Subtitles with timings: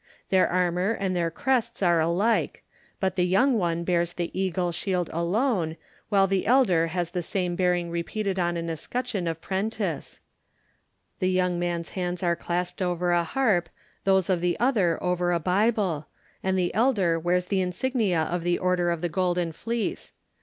[0.31, 2.63] Their armour and their crests are alike,
[2.99, 5.77] but the young one bears the eagle shield alone,
[6.09, 10.19] while the elder has the same bearing repeated upon an escutcheon of pretence;
[11.19, 13.69] the young man's hands are clasped over a harp,
[14.03, 16.07] those of the other over a Bible,
[16.41, 20.13] and the elder wears the insignia of the order of the Golden Fleece.